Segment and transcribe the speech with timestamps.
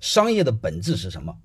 [0.00, 1.36] 商业的本质是什么？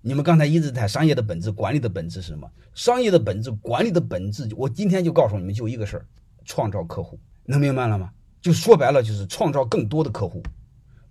[0.00, 2.50] 你们刚才一直在商业的本质、管理的本质是什么？
[2.74, 6.06] 商业的本质、管理的本质，我今天就告诉你们，就一个事儿：
[6.44, 7.18] 创造客户。
[7.44, 8.10] 能明白了吗？
[8.40, 10.42] 就说白了，就是创造更多的客户，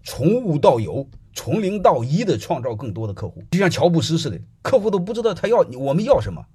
[0.03, 3.41] 从无到有，从零到一的创造更多的客户。
[3.51, 6.45] 就像乔布斯似的，客户都不知道他要我们要什么，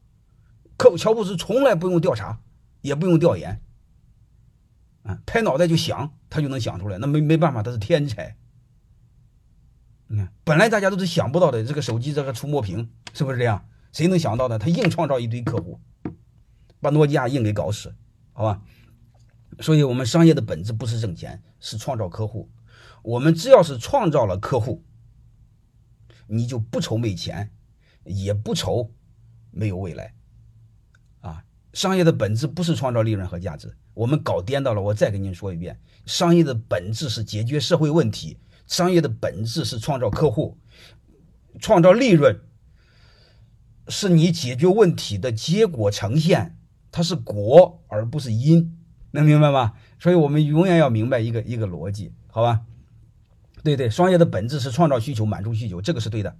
[0.76, 2.38] 客乔布斯从来不用调查，
[2.82, 3.62] 也不用调研，
[5.04, 6.98] 啊，拍脑袋就想，他就能想出来。
[6.98, 8.36] 那没没办法，他是天才。
[10.08, 13.68] 你看，本来大家都是想不到的，这个手机这个触摸屏是不是这样？
[13.92, 14.58] 谁能想到的？
[14.58, 15.80] 他硬创造一堆客户，
[16.80, 17.94] 把诺基亚硬给搞死，
[18.32, 18.62] 好吧？
[19.60, 22.50] 所以，我们商业的本质不是挣钱，是创造客户。
[23.02, 24.84] 我们只要是创造了客户，
[26.26, 27.50] 你就不愁没钱，
[28.04, 28.92] 也不愁
[29.50, 30.12] 没有未来。
[31.20, 31.42] 啊，
[31.72, 34.82] 商业的本质不是创造利润和价值，我们搞颠倒了。
[34.82, 40.58] 我再跟您说一遍，商业的本质是解决社会问题，商业的本质是创造客户，
[41.60, 42.40] 创造利润
[43.88, 46.58] 是你解决问题的结果呈现，
[46.90, 48.78] 它是果而不是因。
[49.12, 49.72] 能明白吗？
[49.98, 52.66] 所以我们永远要明白一个一个逻辑，好吧？
[53.62, 56.36] 对对，商业的本质是创造需求，满足需求，这个是对的。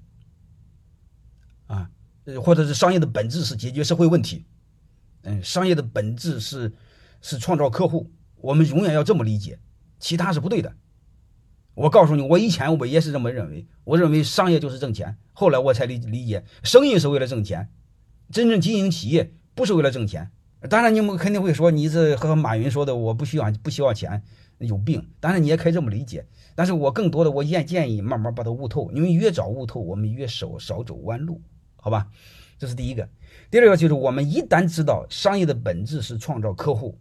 [1.67, 1.91] 啊，
[2.43, 4.45] 或者是商业的本质是解决社会问题，
[5.23, 6.75] 嗯，商业的本质是
[7.23, 9.59] 是创造客户，我们永远要这么理解，
[9.99, 10.77] 其他是不对的。
[11.77, 17.69] 我告诉你，我以前我也是这么认为，我认为商业就是挣钱，后来我才理理解，生意是为了挣钱，
[18.33, 20.31] 真正经营企业不是为了挣钱。
[20.71, 24.23] 当然，你们肯定会说，你这和马云说的，我不需要不需要钱，
[24.57, 25.07] 有病。
[25.21, 26.25] 当然，你也可以这么理解。
[26.55, 31.43] 但是我更多的，我建建议慢慢把它悟透，因为越早悟透，我们越少少走弯路，
[31.77, 32.09] 好吧？
[32.59, 33.07] 这是第一个。
[33.51, 36.99] 第二个就是，我们一旦知道商业的本质是创造客户，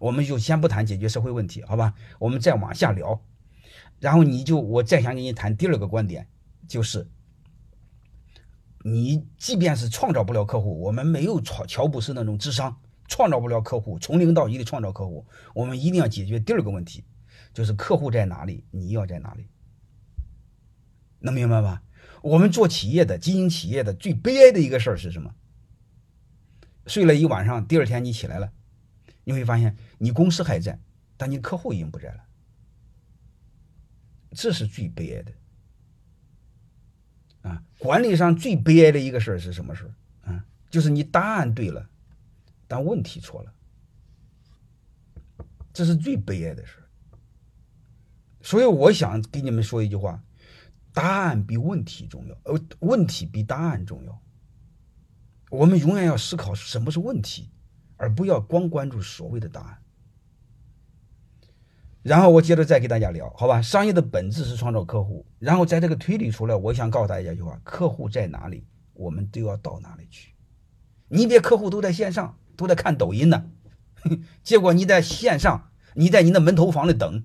[0.00, 1.92] 我们就先不谈解决社会问题，好吧？
[2.18, 3.20] 我们再往下聊。
[4.04, 6.28] 然后你就，我再想跟你谈第二个观点，
[6.68, 7.08] 就是，
[8.84, 12.76] 你即便是创造不了客户，我们没有乔乔布斯那种智商。
[13.06, 17.04] 创造不了客户，从零到一的创造客户，我们一定要解决第二个问题，
[17.52, 19.46] 就是客户在哪里，你要在哪里，
[21.20, 21.82] 能明白吗？
[22.22, 25.34] 我们做企业的、经营企业的最悲哀的一个事儿是什么？
[26.86, 28.50] 睡了一晚上，第二天你起来了，
[29.24, 30.80] 你会发现你公司还在，
[31.18, 32.24] 但你客户已经不在了，
[34.34, 35.32] 这是最悲哀的。
[37.48, 40.32] 啊，管理上最悲哀的一个事儿是什么事儿？
[40.32, 41.88] 啊，就是你答案对了。
[42.66, 43.52] 但问题错了，
[45.72, 46.82] 这是最悲哀的事
[48.40, 50.22] 所以我想给你们说一句话：
[50.92, 54.22] 答案比问题重要，呃，问题比答案重要。
[55.50, 57.50] 我们永远要思考什么是问题，
[57.96, 59.82] 而不要光关注所谓的答案。
[62.04, 63.60] 然后我接着再给大家聊，好吧？
[63.60, 70.32] 商业的本质是创造客户，然后在这个推理出来，我想告诉大家一句话：客户在哪里，我们都要到哪里去。
[71.08, 72.38] 你别客户都在线上。
[72.56, 73.50] 都在看抖音呢，
[74.44, 77.24] 结果你在线上，你在你的门头房里等，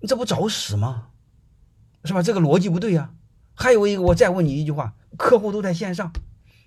[0.00, 1.08] 你这不找死吗？
[2.02, 2.22] 是吧？
[2.22, 3.12] 这个逻辑不对呀。
[3.52, 6.10] 还有一个，我再问你一句话：客户都在线上，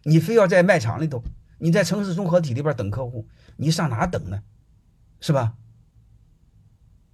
[0.03, 1.23] 你非要在卖场里头，
[1.57, 3.27] 你在城市综合体里边等客户，
[3.57, 4.43] 你上哪等呢？
[5.19, 5.55] 是吧？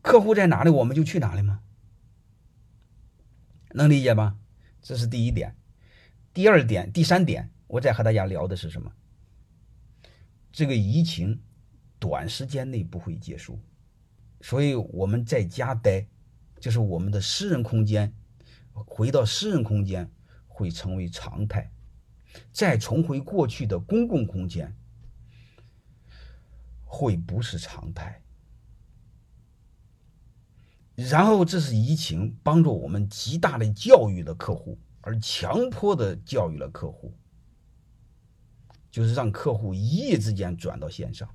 [0.07, 1.59] 客户在哪里，我们就去哪里吗？
[3.72, 4.40] 能理解吗？
[4.81, 5.53] 这是第一点。
[6.34, 8.94] 第二点、第三点，我再和大家聊的是什么？
[10.53, 11.41] 这个疫情
[12.00, 13.59] 短时间内不会结束，
[14.40, 16.07] 所以我们在家待，
[16.59, 18.13] 就是我们的私人空间，
[18.72, 20.09] 回到私人空间
[20.47, 21.69] 会成为常态，
[22.53, 24.74] 再重回过去的公共空间
[26.85, 28.22] 会不是常态。
[30.97, 37.13] 然后这是疫情帮助我们极大的教育了客户，而强迫的教育了客户。
[38.90, 41.30] 就是让客户一夜之间转到线上，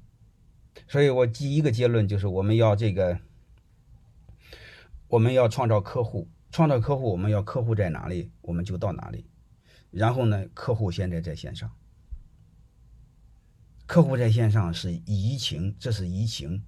[0.88, 3.20] 所以我第一个结论就是我们要这个，
[5.06, 9.26] 我们要创造客户，创造客户，我们要客户在哪里，我们就到哪里。
[9.92, 11.70] 然后呢，客户现在在线上，
[13.86, 16.64] 客户在线上是疫情，这是疫情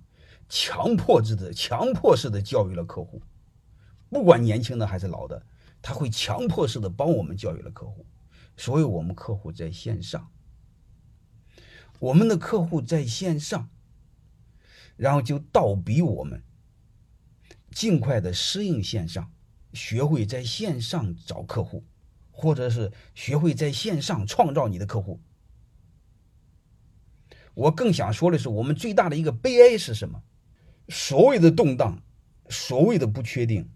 [0.48, 3.22] 强迫制的、强迫式的教育了客户，
[4.08, 5.44] 不管年轻的还是老的，
[5.82, 8.06] 他会强迫式的帮我们教育了客户，
[8.56, 10.30] 所以我们客户在线上。
[12.00, 13.70] 我们的客户在线上，
[14.96, 16.42] 然后就倒逼我们
[17.70, 19.32] 尽快的适应线上，
[19.72, 21.84] 学会在线上找客户，
[22.30, 25.20] 或者是学会在线上创造你的客户。
[27.54, 30.22] 我更想说的是，我们最大的一个悲哀是什么？
[30.88, 32.02] 所谓的动荡，
[32.48, 33.68] 所谓的不确定，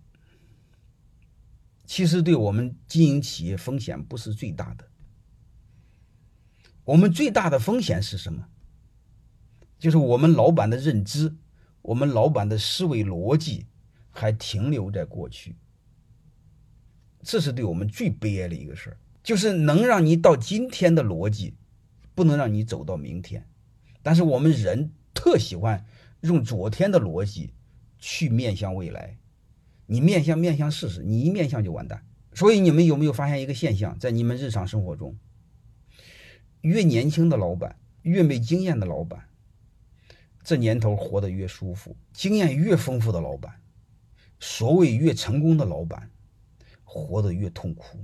[1.85, 4.85] 其实对我们经营企业风险不是最大的。
[6.85, 8.49] 我们最大的风险是什么？
[9.79, 11.37] 就是我们老板的认知，
[11.83, 13.67] 我们老板的思维逻辑
[14.11, 15.57] 还停留在过去。
[17.23, 21.55] 这是对我们最悲哀的一个事儿，就是能让你到今天的逻辑，
[22.15, 23.47] 不能让你走到明天。
[24.03, 25.85] 但是我们人特喜欢
[26.21, 27.53] 用昨天的逻辑
[27.99, 29.19] 去面向未来，
[29.87, 32.05] 你面向面向试试，你一面向就完蛋。
[32.35, 35.19] 所以你们有没有发现一个现象，在你们日常生活中，
[36.61, 39.29] 越年轻的老板，越没经验的老板，
[40.43, 43.61] 这年头活得越舒服；经验越丰富的老板，
[44.39, 46.11] 所谓越成功的老板。
[46.91, 47.99] 活得越痛苦，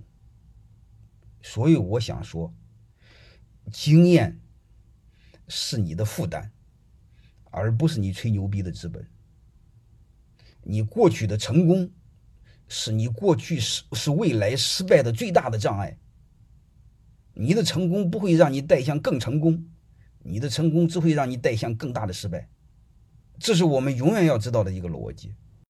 [1.40, 2.52] 所以我想说，
[3.72, 4.38] 经验
[5.48, 6.52] 是你的负担，
[7.54, 9.06] 而不是你吹牛逼的资本。
[10.62, 11.88] 你过去的成功，
[12.66, 15.96] 是你过去是是未来失败的最大的障碍。
[17.32, 19.64] 你的成功不会让你带向更成功，
[20.18, 22.48] 你的成功只会让你带向更大的失败。
[23.38, 25.34] 这是我们永远要知道的一个逻辑。